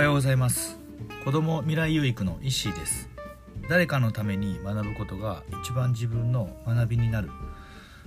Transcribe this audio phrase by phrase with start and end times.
[0.00, 0.78] はようございます。
[1.26, 3.10] 子供未来有育の石井です。
[3.68, 7.28] 誰かのために学ぶことが一番自分の学びになる。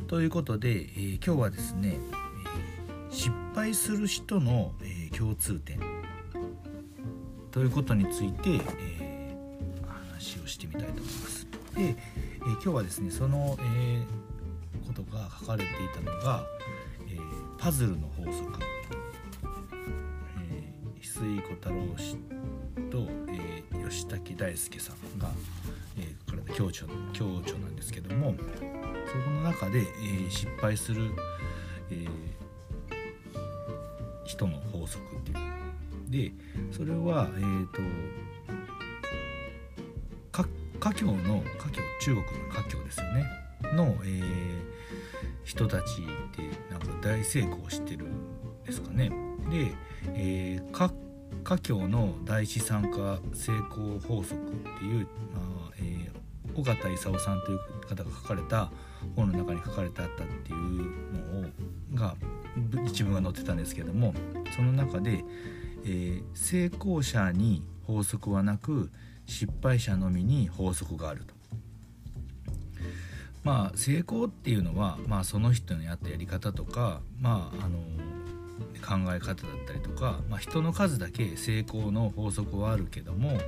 [0.07, 1.99] ということで、えー、今日はですね、
[3.09, 5.79] えー、失敗する人の、えー、共通点。
[7.51, 9.37] ということについて、え
[9.85, 11.47] 話をしてみたいと思います。
[11.75, 11.95] で、え
[12.41, 14.03] 今日はですねその、え
[14.87, 16.43] ことが書かれていたのが、
[17.07, 17.19] え
[17.59, 18.73] パズルの法則。
[21.19, 22.15] 井小太郎氏
[22.89, 25.29] と、えー、吉武大輔さんが、
[25.97, 31.11] えー、これで共著共著なんですけどもそこの中で、えー、失敗する、
[31.91, 32.07] え、
[34.25, 35.37] 人の法則っていう
[36.09, 36.31] で
[36.71, 37.81] それはえっ、ー、と
[40.83, 43.25] 華僑の華僑中国の華僑ですよね
[43.73, 44.61] の、えー、
[45.45, 46.01] 人たち
[46.35, 49.32] でなんか大成功してるんですかね。
[49.49, 49.73] で、
[50.15, 50.91] えー、華
[51.43, 58.71] 僑の大資産家成功法則っていう、まあえー、尾形勲さんという方が書かれた
[59.15, 61.51] 本の中に書かれてあったっていうのを
[61.95, 62.15] が
[62.85, 64.13] 一文が載ってたんですけども
[64.55, 65.23] その中で、
[65.85, 68.91] えー、成功者に法則はなく
[69.25, 71.33] 失敗者のみに法則があると。
[73.43, 77.79] まあ成功っていうのは、まあ、その人のやったやり方とかまああの
[78.81, 83.39] 考え方だったりとか、まあ、人の数だけ成功の法則はあるけども、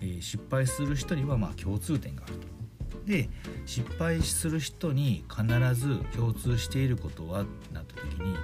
[0.00, 2.52] えー、失敗する人にはまあ共通点があると。
[3.06, 3.28] で
[3.66, 5.44] 失敗する人に必
[5.74, 8.36] ず共通していることはなった時に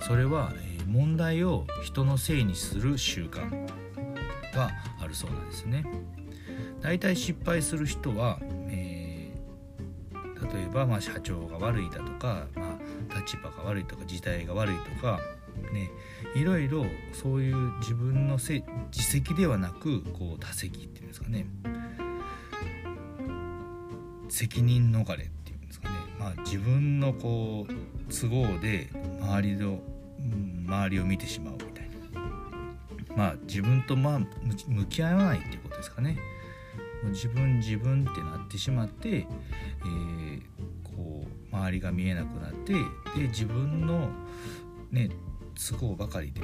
[0.00, 3.66] それは、えー、問題を人のせいにする習慣
[4.54, 4.70] が
[5.00, 5.84] あるそうなんですね。
[6.80, 12.78] だいたい失敗する人は、えー、例えばまあ社長が悪いだとか、ま
[13.10, 15.20] あ、立場が悪いとか時代が悪いとか
[15.72, 15.90] ね
[16.34, 21.46] いろいろそういう自分のせ自責ではなくこう他責っていうんですかね。
[24.28, 25.94] 責任逃れっていうんですかね。
[26.18, 29.80] まあ自分のこう都合で周りの
[30.66, 32.20] 周りを見てしまうみたいな。
[33.16, 36.18] まあ自分とまあ向き合わないっていうことですかね。
[37.04, 40.40] 自分自分ってなってしまって、えー、
[40.82, 44.10] こう周りが見えなくなってで自分の
[44.90, 45.10] ね
[45.56, 46.40] 都合ばかりで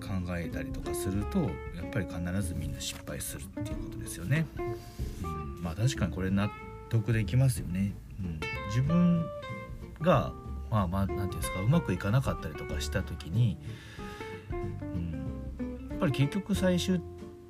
[0.00, 1.46] 考えたりとかするとや
[1.84, 4.46] っぱり必ずみんな失敗するっていうことですよね。
[5.22, 6.50] うん、まあ確かにこれ納
[6.88, 7.92] 得できますよね。
[8.20, 9.24] うん、自分
[10.00, 10.32] が
[10.70, 13.56] まあまあ何て言うんですかうまくいかなかったりとかした時に、
[14.50, 14.54] う
[14.96, 17.00] ん、やっぱり結局最終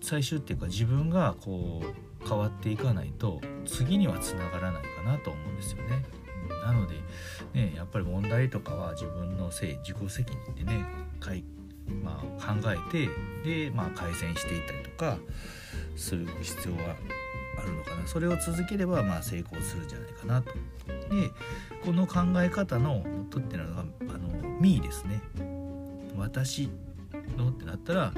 [0.01, 6.05] 最終っていうか自分がこう変わっていかないと次にはつながらないかなと思うんですよね。
[6.65, 6.97] なので、
[7.55, 10.85] ね、やっぱり問題とかは自分のせい自己責任でね、
[12.03, 13.09] まあ、考えて
[13.45, 15.19] で、まあ、改善していったりとか
[15.97, 16.97] する必要は
[17.59, 20.53] あるのかなそれを続ければまあ成功するんじゃないかなと。
[20.53, 21.31] で
[21.85, 23.85] この考え方の元っていうのが
[24.15, 24.29] 「あの
[24.61, 25.23] ミー」ですね。
[26.17, 26.69] 私
[27.37, 28.13] のってなったら、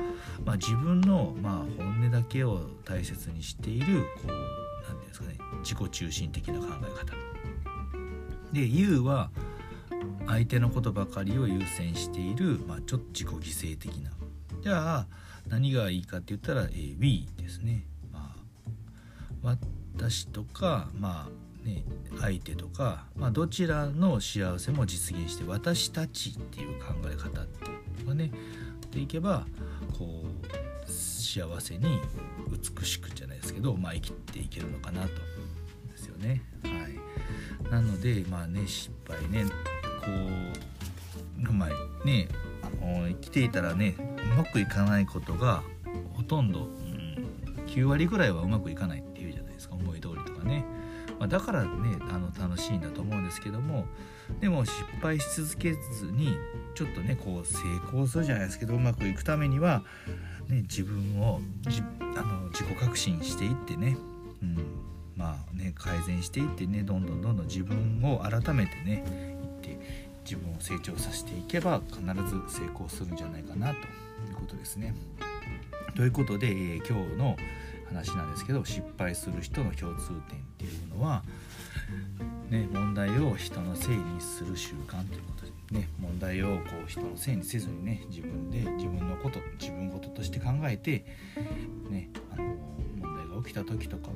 [0.44, 4.34] まあ、自分の、まあ、本音だけを大切にしているこう何て
[4.86, 7.29] 言うんですかね自己中心的な考え方
[8.52, 9.30] で U は
[10.26, 14.10] 相手のことばかりを優先している、まあ、ちょっと自己犠牲的な。
[14.62, 15.06] じゃあ
[15.48, 18.34] 何がいいかって言ったら、えー、We ですね、ま
[19.44, 19.56] あ、
[19.94, 21.84] 私とか、まあね、
[22.20, 27.68] 相手とか、まあ、どちらの幸せも実現して私たちっていう考え方ってい
[28.02, 28.30] うのがね
[28.90, 29.46] でいけば
[29.96, 32.00] こう幸せに
[32.50, 35.08] 美しくじゃないですけど、まあ、生きていけるのかなと。
[35.90, 36.42] ですよね。
[36.62, 36.79] はい。
[37.70, 40.06] なのでまあね失敗ねこ
[41.48, 42.28] うまあね
[43.08, 45.62] 生きていたらねうまくいかないことが
[46.14, 50.64] ほとんど、うん、9割ぐらいはうまくいかないっていうじゃないですか思い通りとかね、
[51.18, 53.86] まあ、だからねあの楽しいんだと思うんですけども
[54.40, 56.36] でも失敗し続けずに
[56.74, 57.58] ちょっとねこう成
[57.88, 59.82] 功するじゃないですけどうまくいくためには、
[60.48, 63.96] ね、自分をじあの自己革新していってね、
[64.42, 64.56] うん、
[65.30, 69.04] あね改善していってねどんどんどんどん自分を改めてね
[69.42, 69.78] いって
[70.24, 73.76] 自分を成長させていけば必ず成功するんじゃないかなとい
[74.32, 74.94] うことですね。
[75.96, 77.36] ということで、えー、今日の
[77.88, 80.20] 話なんですけど失敗する人の共通点っ
[80.58, 81.24] ていうのは、
[82.48, 91.04] ね、問題を人のせいにする習慣ということで、ね、問題をこう人のせいにせずにね自分で自分のこと自分事として考えて、
[91.90, 92.44] ね、あの
[93.00, 94.10] 問題が起きた時とか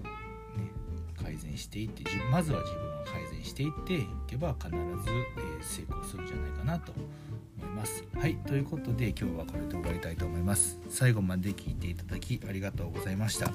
[1.55, 8.05] 善していってまずは自分を改善していっていけば必ず、え、成功するんじゃないかなと思います。
[8.15, 10.79] はいということで今日はこれで終わりたいと思います。
[10.89, 13.51] 最後まで聞いていただきありがとうございました。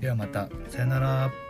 [0.00, 1.49] ではまたさよなら。